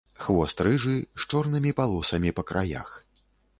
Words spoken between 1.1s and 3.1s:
з чорнымі палосамі па краях.